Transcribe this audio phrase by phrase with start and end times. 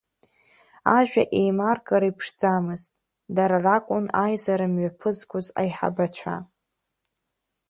[0.97, 2.91] Ажәа еимаркыр иԥшӡамызт,
[3.35, 6.35] дара ракәын аизара мҩаԥызгоз, аиҳабацәа.